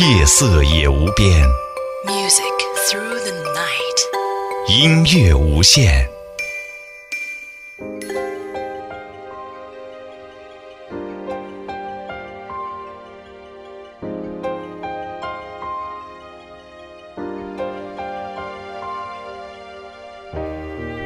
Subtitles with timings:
[0.00, 1.30] 夜色也无边
[2.04, 2.42] ，Music
[2.88, 4.00] through the night。
[4.68, 6.04] 音乐无限。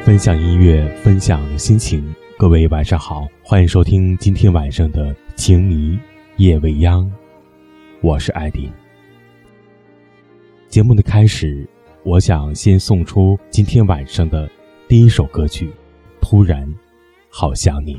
[0.03, 2.03] 分享音乐，分享心情。
[2.39, 5.99] 各位晚上好，欢迎收听今天晚上的《情迷
[6.37, 7.03] 夜未央》，
[8.01, 8.71] 我是艾迪。
[10.69, 11.67] 节目的开始，
[12.03, 14.49] 我想先送出今天晚上的
[14.87, 15.67] 第一首歌曲
[16.21, 16.65] 《突然
[17.29, 17.95] 好想你》。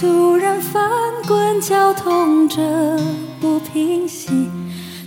[0.00, 0.80] 突然翻
[1.26, 2.62] 滚绞痛着
[3.40, 4.30] 不平息，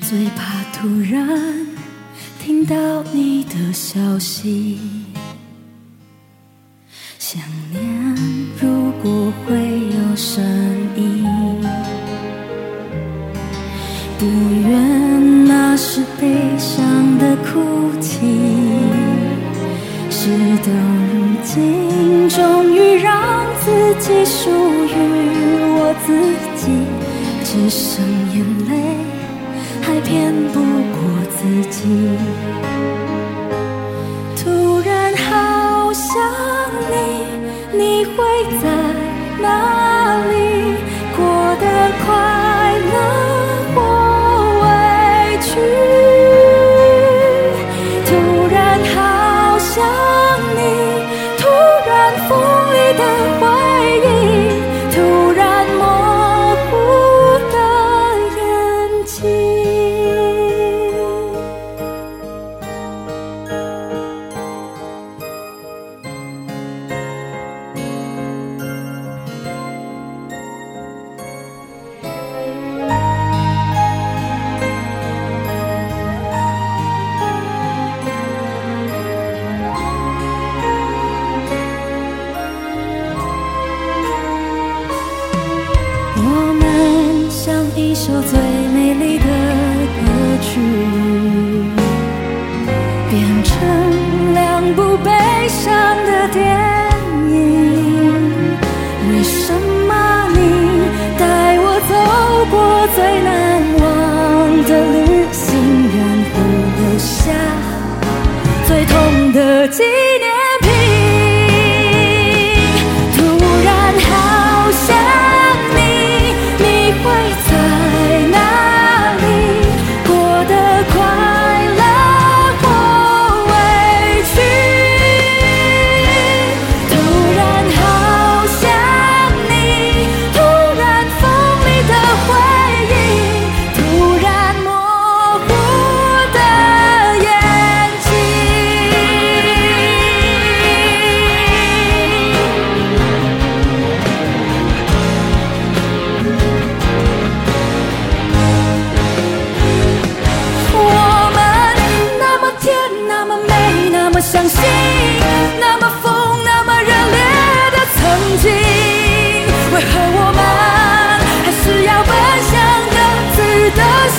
[0.01, 1.65] 最怕突然
[2.43, 2.75] 听到
[3.13, 4.77] 你的消息。
[7.17, 7.41] 想
[7.71, 7.81] 念
[8.59, 10.43] 如果会有声
[10.97, 11.25] 音，
[14.19, 14.25] 不
[14.67, 18.19] 愿那是悲伤的哭泣。
[20.09, 20.69] 事到
[21.13, 24.51] 如今，终于让自己属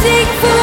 [0.03, 0.62] 自的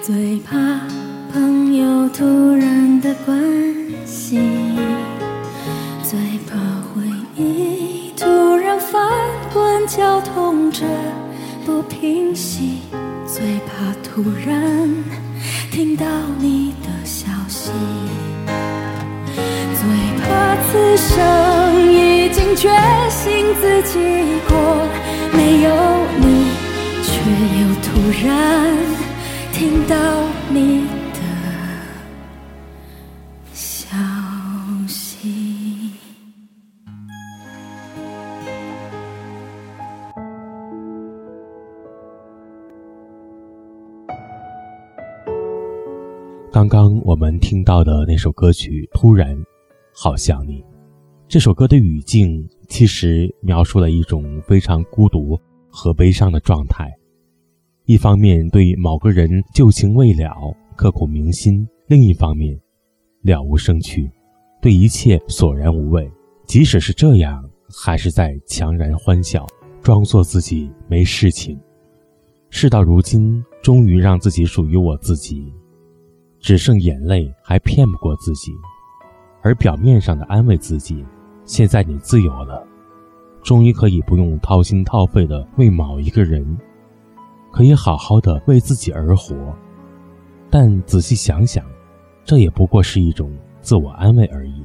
[0.00, 0.56] 最怕
[1.32, 2.24] 朋友突
[2.54, 3.36] 然的关
[4.06, 4.76] 心，
[6.02, 6.18] 最
[6.48, 6.56] 怕
[6.94, 7.02] 回
[7.36, 9.02] 忆突然翻
[9.52, 10.86] 滚绞痛着
[11.66, 12.78] 不平息，
[13.26, 14.88] 最怕突然
[15.70, 16.06] 听到
[16.38, 17.70] 你的消息。
[19.74, 19.84] 最
[20.22, 22.70] 怕此生已经决
[23.10, 23.98] 心自己
[24.48, 24.56] 过，
[25.32, 25.70] 没有
[26.20, 26.46] 你，
[27.02, 27.12] 却
[27.60, 28.28] 又突然
[29.58, 29.96] 听到
[30.52, 31.20] 你的
[33.52, 33.88] 消
[34.86, 35.90] 息。
[46.52, 49.36] 刚刚我们听到的那首歌曲《突然
[49.92, 50.62] 好想你》，
[51.26, 55.36] 这首歌的语境其实描述了一种非常孤独
[55.68, 56.97] 和悲伤的状态。
[57.88, 62.54] 一方面对某个人旧情未了，刻骨铭心；另一方面，
[63.22, 64.10] 了无生趣，
[64.60, 66.06] 对一切索然无味。
[66.44, 67.42] 即使是这样，
[67.82, 69.46] 还是在强颜欢笑，
[69.80, 71.58] 装作自己没事情。
[72.50, 75.50] 事到如今，终于让自己属于我自己。
[76.40, 78.52] 只剩眼泪还骗不过自己，
[79.40, 81.02] 而表面上的安慰自己，
[81.46, 82.62] 现在你自由了，
[83.42, 86.44] 终于可以不用掏心掏肺的为某一个人，
[87.52, 89.34] 可以好好的为自己而活。
[90.50, 91.64] 但仔细想想，
[92.24, 93.30] 这也不过是一种
[93.60, 94.62] 自我安慰而已。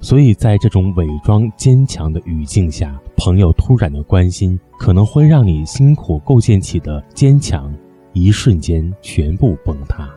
[0.00, 7.72] 所以在这种伪装坚强的语境下，朋友突然的关心，可能会让你辛苦构建起的坚强，
[8.12, 10.10] 一瞬间全部崩塌。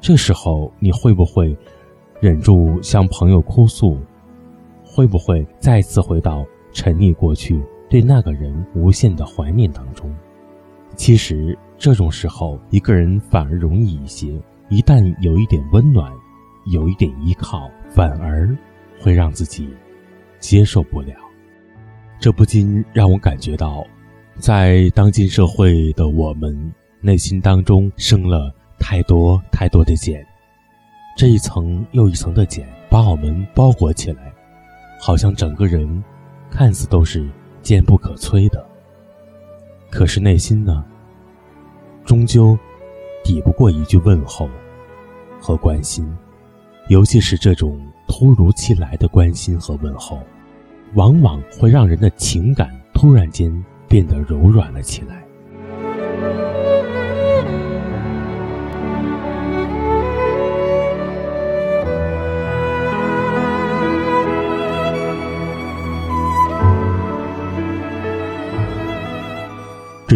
[0.00, 1.56] 这时候你会不会
[2.20, 3.98] 忍住向朋友哭诉？
[4.82, 10.12] 会不会再次回到沉溺过去对那个人无限的怀念当中？
[10.96, 14.40] 其实这种时候，一个人反而容易一些。
[14.68, 16.12] 一旦有一点温暖，
[16.72, 18.56] 有一点依靠，反而
[19.00, 19.68] 会让自己
[20.40, 21.14] 接受不了。
[22.18, 23.84] 这不禁让我感觉到，
[24.38, 28.54] 在当今社会的我们内心当中生了。
[28.76, 30.22] 太多太多的茧，
[31.16, 34.30] 这一层又一层的茧把我们包裹起来，
[35.00, 36.04] 好像整个人
[36.50, 37.26] 看似都是
[37.62, 38.62] 坚不可摧的。
[39.94, 40.84] 可是内心呢，
[42.04, 42.58] 终究
[43.22, 44.50] 抵不过一句问候
[45.40, 46.04] 和关心，
[46.88, 50.20] 尤其是这种突如其来的关心和问候，
[50.94, 55.23] 往往会让人的情感突然间变得柔软了起来。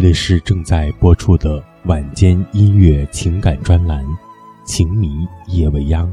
[0.00, 4.04] 这里是正在播出的晚间音乐情感专栏
[4.64, 6.06] 《情迷夜未央》，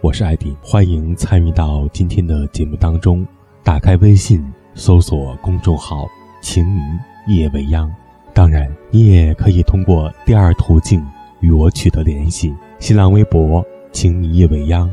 [0.00, 3.22] 我是艾迪，欢迎参与到今天的节目当中。
[3.62, 4.42] 打开微信，
[4.74, 6.08] 搜索公众号
[6.40, 6.80] “情迷
[7.26, 7.94] 夜未央”。
[8.32, 11.06] 当然，你也可以通过第二途径
[11.40, 13.62] 与我取得联系：新浪微博
[13.92, 14.90] “情迷夜未央”。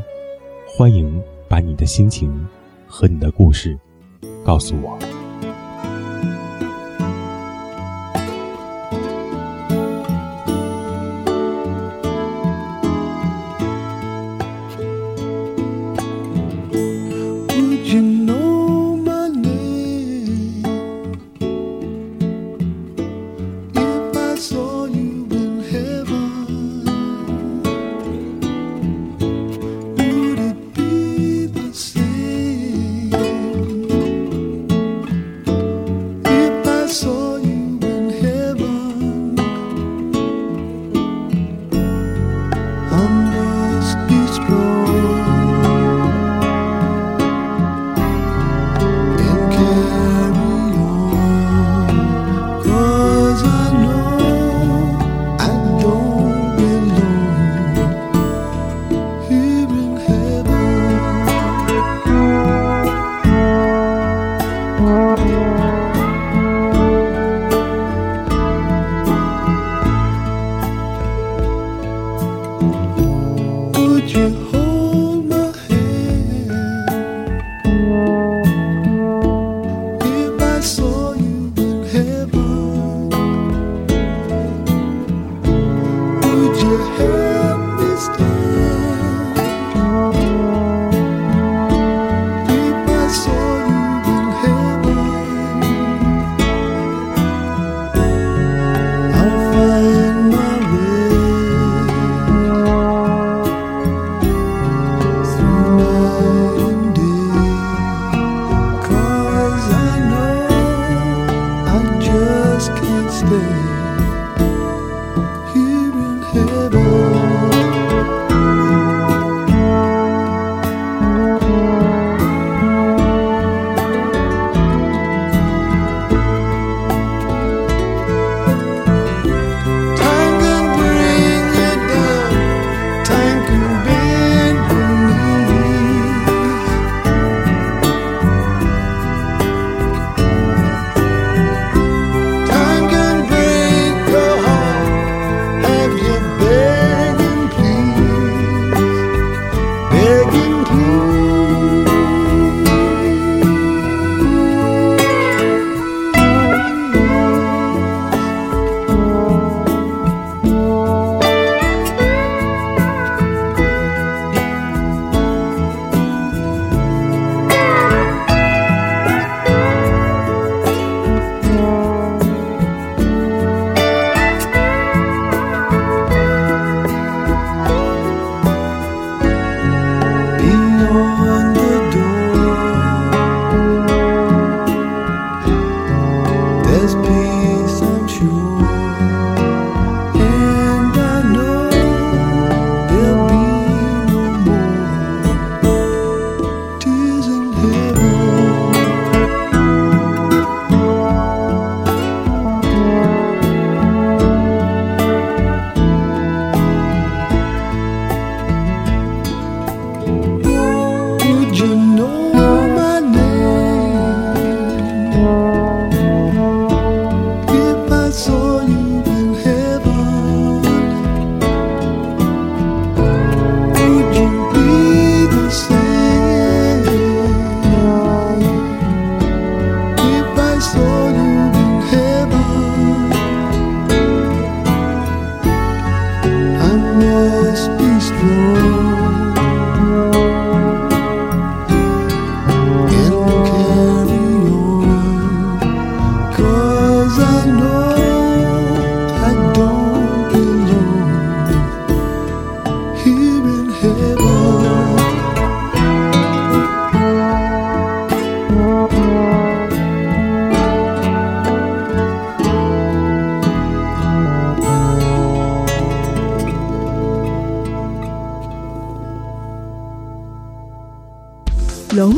[0.67, 2.45] 欢迎把你的心情
[2.85, 3.79] 和你的故事
[4.43, 4.99] 告诉我。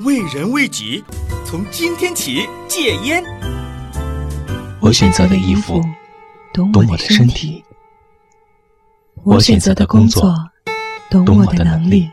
[0.00, 1.02] 为人为己，
[1.44, 3.20] 从今天起戒烟。
[4.80, 5.82] 我选择的衣服，
[6.52, 7.64] 懂我的身体；
[9.24, 10.32] 我选择的工作，
[11.10, 12.08] 懂我的能力；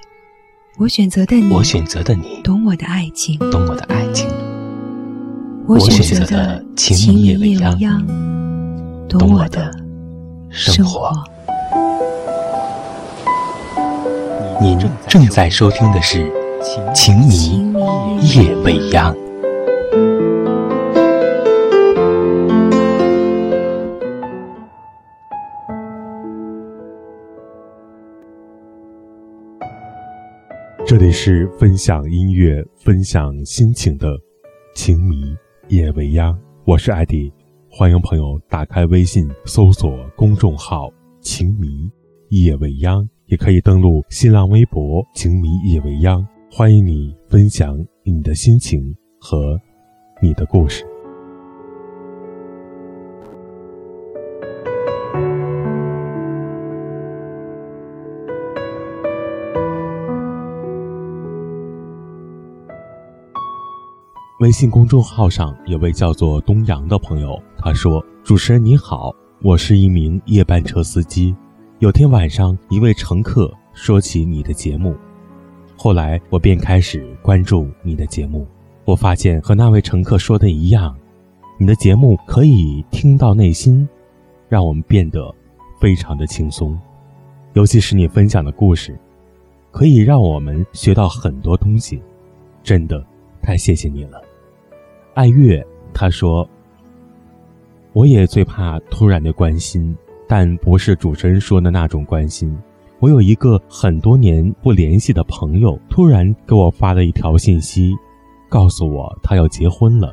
[0.77, 4.27] 我选择的你，我选择的你，懂我的爱情，懂我的爱情；
[5.67, 8.03] 我选择的情迷夜未央，
[9.07, 9.71] 懂我的
[10.49, 11.11] 生活。
[14.59, 16.23] 您正在收听的是
[16.95, 17.71] 《情迷
[18.33, 19.15] 夜未央》。
[30.87, 34.07] 这里是分享音乐、分享心情的
[34.73, 35.35] 《情迷
[35.67, 36.33] 夜未央》，
[36.65, 37.31] 我是艾迪，
[37.69, 40.89] 欢迎朋友打开微信搜索公众号
[41.21, 41.87] “情迷
[42.29, 49.59] 夜未央”，也可以登录新浪微博“情迷夜未央”，欢迎你分享你的心情和
[50.21, 50.85] 你的故事。
[64.39, 71.35] 微信公众号上有位叫做东阳的朋友，他说：“主持人你好，我是一名夜班车司机。
[71.79, 74.95] 有天晚上，一位乘客说起你的节目，
[75.75, 78.47] 后来我便开始关注你的节目。
[78.85, 80.95] 我发现和那位乘客说的一样，
[81.57, 83.87] 你的节目可以听到内心，
[84.47, 85.33] 让我们变得
[85.79, 86.79] 非常的轻松。
[87.53, 88.97] 尤其是你分享的故事，
[89.71, 92.01] 可以让我们学到很多东西。
[92.63, 93.03] 真的，
[93.41, 94.21] 太谢谢你了。”
[95.15, 96.47] 爱月他说
[97.93, 99.95] ：“我也最怕突然的关心，
[100.27, 102.55] 但不是主持人说的那种关心。
[103.05, 107.93] 我有一个很多年不联系的朋友，突然给我发了一条信息，
[108.49, 110.11] 告诉我他要结婚了。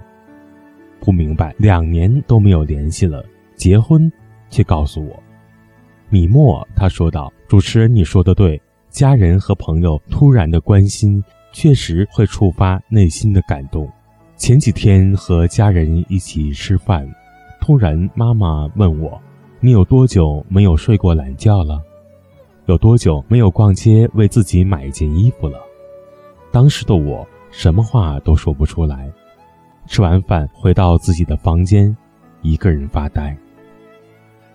[1.01, 3.25] 不明白，两年都没有联系了，
[3.57, 4.13] 结婚
[4.51, 5.19] 却告诉我。”
[6.13, 13.91] 米莫他说道：“主持人，你说的对，家人和朋友突然的关心，确实会触发内心的感动。”
[14.37, 17.11] 前几天和家人一起吃饭，
[17.59, 19.19] 突然妈妈问我
[19.61, 21.83] ：“你有多久没有睡过懒觉了？
[22.67, 25.59] 有多久没有逛街为自己买一件衣服了？”
[26.53, 29.11] 当时的我什么话都说不出来。
[29.87, 31.95] 吃完饭回到自己的房间，
[32.41, 33.37] 一个人发呆。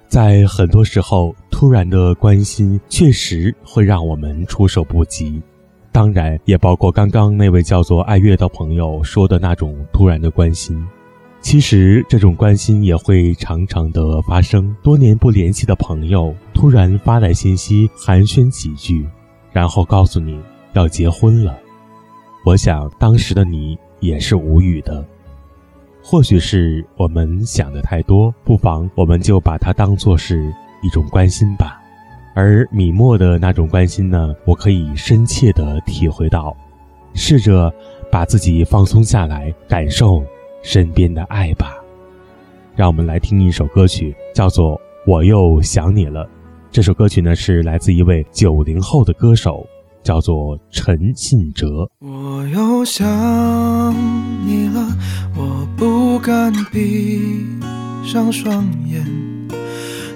[0.07, 5.41] 在很多时候，突然的关心确实会让我们措手不及。
[5.91, 10.87] 当然，也包括刚刚那位叫做爱月的朋友说的那种突然的关心。
[11.39, 14.75] 其实，这种关心也会常常的发生。
[14.83, 19.07] 多年不联系的朋友突然发来信息，寒暄几句，
[19.51, 20.37] 然后告诉你
[20.73, 21.57] 要结婚了。
[22.43, 25.05] 我想，当时的你也是无语的。
[26.03, 31.81] 或许是我们想的太多，不妨我们就把它当做是一种关心吧。
[32.35, 36.55] 而米墨的那种关心呢，我可以深切的体会到。
[37.13, 37.73] 试着
[38.11, 40.23] 把自己放松下来，感受
[40.67, 41.77] 身边的爱吧。
[42.75, 44.75] 让我们来听一首歌曲，叫做
[45.05, 46.25] 《我又想你了》。
[46.69, 49.65] 这首歌曲呢是来自一位九零后的歌手，
[50.03, 51.89] 叫做陈信哲。
[51.99, 53.07] 我又想
[54.45, 54.85] 你了，
[55.37, 57.45] 我不敢闭
[58.03, 59.05] 上双眼。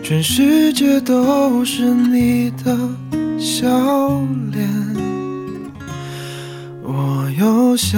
[0.04, 2.78] 全世界都是你的
[3.40, 3.70] 笑
[4.52, 4.70] 脸，
[6.84, 7.98] 我又想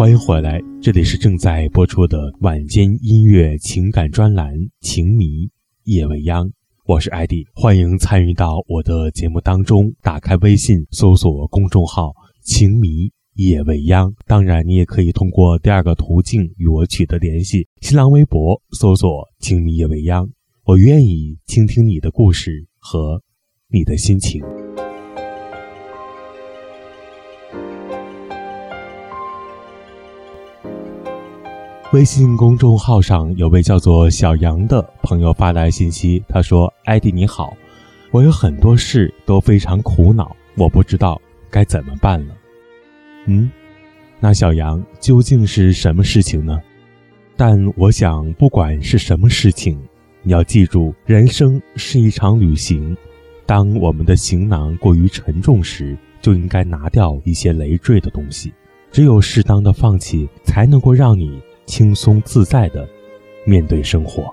[0.00, 5.46] 欢迎回来，这里是正在播出的晚间音乐情感专栏《情迷
[5.84, 6.46] 夜未央》，
[6.86, 9.92] 我是艾迪，欢迎参与到我的节目当中。
[10.00, 20.26] 打开微信，搜索公众号“情迷夜未央”，当然你也可以通过第二个途径与我取得联系：新浪微博搜索“情迷夜未央”，
[20.64, 23.22] 我愿意倾听你的故事和
[23.68, 24.40] 你的心情。
[31.92, 37.56] 微信公众号上有位叫做小杨的朋友发来信息，他说：“艾迪你好，
[38.12, 42.34] 我有很多事都非常苦恼，我不知道该怎么办了。”
[43.26, 43.50] 嗯，
[44.20, 46.60] 那小杨究竟是什么事情呢？
[47.36, 49.76] 但我想，不管是什么事情，
[50.22, 52.96] 你要记住，人生是一场旅行。
[53.46, 58.52] 当我们的行囊过于沉重时，就应该拿掉一些累赘的东西。
[58.92, 61.42] 只有适当的放弃，才能够让你。
[61.66, 62.88] 轻松自在的
[63.44, 64.32] 面对生活。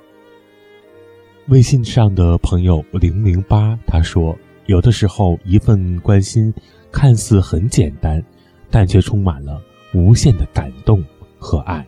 [1.47, 4.37] 微信上的朋友零零八他说
[4.67, 6.53] ：“有的时候，一份关心
[6.91, 8.21] 看似很简单，
[8.69, 9.61] 但却充满了
[9.93, 11.01] 无限的感动
[11.39, 11.85] 和爱。”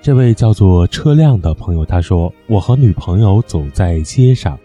[0.00, 4.58] 这位叫做车辆的朋友他说：“我和女朋友走在街上，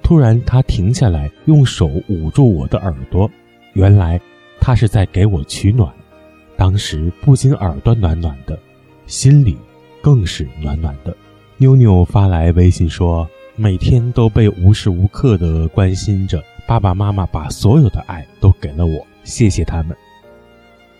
[0.00, 3.28] 突然她停下来，用手捂住我的耳朵，
[3.72, 4.20] 原来
[4.60, 5.92] 她是在给我取暖。
[6.56, 8.56] 当时不仅耳朵暖暖的。”
[9.08, 9.56] 心里
[10.02, 11.16] 更是暖暖的。
[11.56, 19.96] 妞妞发来微信说：“每天都被无时无刻的关心着，爸爸妈妈把所有的爱都给了我，谢谢他们。”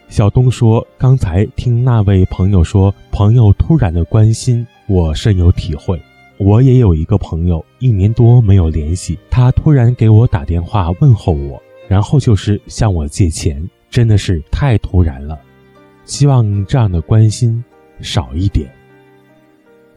[0.09, 6.01] 小东说：“刚才听那位朋友说，朋友突然的关心我深有体会。
[6.39, 15.39] 我也有一个朋友，一年多没有联系，他突然给我打电话问候我，然后就是向我借钱，真的是太突然了。
[16.07, 17.63] 希望这样的关心
[18.01, 18.69] 少一点。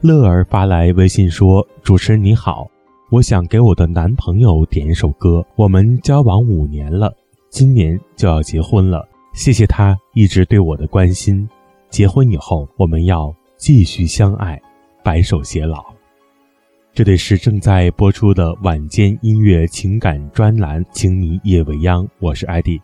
[0.00, 2.68] 乐儿发来微信说：“主持人你好，
[3.10, 5.46] 我想给我的男朋友点一首歌。
[5.54, 7.14] 我们交往五年了，
[7.50, 9.08] 今年就要结婚了。
[9.32, 11.48] 谢谢他一直对我的关心。
[11.88, 14.60] 结婚以后，我们要继续相爱，
[15.04, 15.84] 白首偕老。”
[16.92, 22.78] 这里是正在播出的晚间音乐情感专栏《情迷夜未央》，我是艾迪。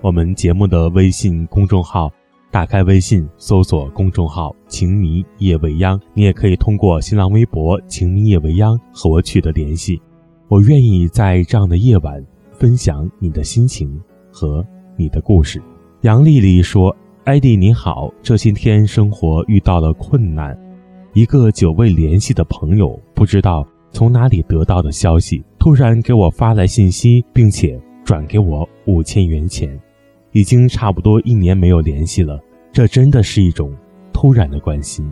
[0.00, 2.10] 我们节目的微信公众号。
[2.52, 9.98] 打开微信，搜索公众号“情迷夜未央”，你也可以通过新浪微博“情迷夜未央”和我取得联系。
[10.48, 13.98] 我愿意在这样的夜晚分享你的心情
[14.30, 14.62] 和
[14.98, 15.62] 你的故事。
[16.02, 20.54] 杨丽丽说：“艾迪你好，这些天生活遇到了困难，
[21.14, 29.74] 一个久未联系的朋友不知道从哪里得到的消息，突然给我发来信息，并且转给我五千元钱。”
[30.32, 32.40] 已经差不多一年没有联系了，
[32.72, 33.74] 这真的是一种
[34.12, 35.10] 突然的关心。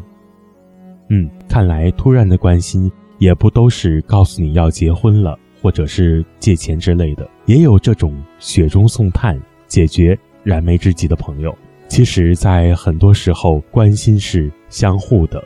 [1.09, 11.57] 嗯，看来突然的关心也不都是告诉你要结婚了，或者是借钱之类的，也有这种雪中送炭、解决燃眉之急的朋友。
[11.89, 15.45] 其实，在很多时候，关心是相互的，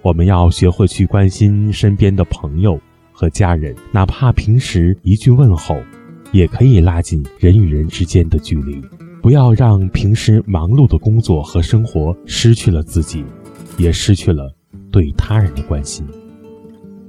[0.00, 2.80] 我们要学会去关心身边的朋友
[3.12, 5.76] 和家人，哪怕平时一句问候，
[6.32, 8.82] 也可以拉近人与人之间的距离。
[9.22, 13.24] 不要让平时忙碌的工作和生活失去了自己，
[13.78, 14.52] 也失去了
[14.90, 16.04] 对他人的关心。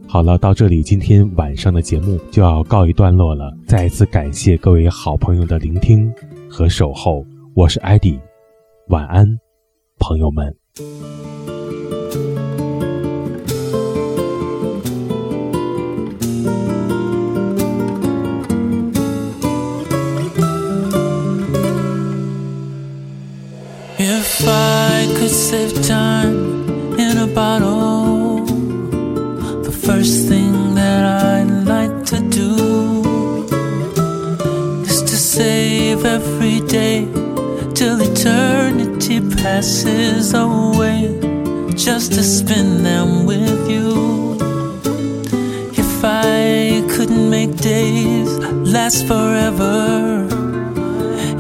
[0.08, 3.52] 好了，到这里，今天晚上的节目就要告一段落了。
[3.66, 6.14] 再一次感谢各位好朋友的聆听
[6.48, 8.20] 和守候，我是艾迪，
[8.90, 9.26] 晚安，
[9.98, 10.56] 朋友们。
[25.84, 28.46] Time in a bottle.
[29.64, 33.04] The first thing that I'd like to do
[34.84, 37.06] is to save every day
[37.76, 41.20] till eternity passes away,
[41.76, 44.38] just to spend them with you.
[45.84, 48.30] If I couldn't make days
[48.76, 50.28] last forever,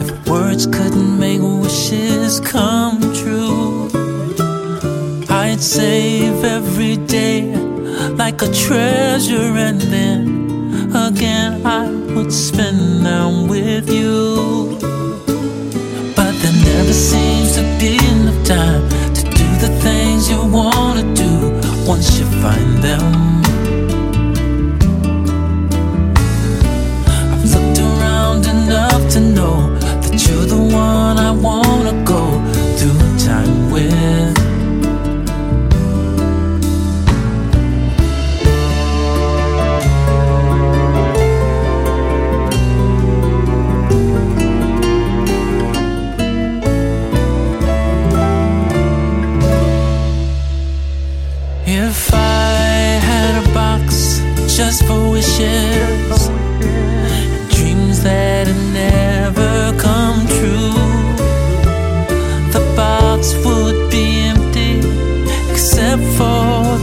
[0.01, 3.03] if words couldn't make wishes come
[5.63, 7.43] save every day
[8.17, 14.78] like a treasure, and then again I would spend them with you.
[16.15, 21.32] But there never seems to be enough time to do the things you wanna do
[21.88, 23.33] once you find them.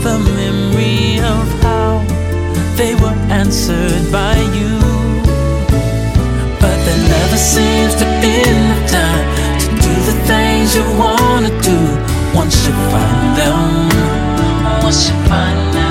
[0.03, 2.03] The memory of how
[2.75, 4.79] they were answered by you.
[6.59, 9.25] But there never seems to be enough time
[9.61, 11.77] to do the things you wanna do
[12.33, 13.61] once you find them.
[14.83, 15.90] Once you find them,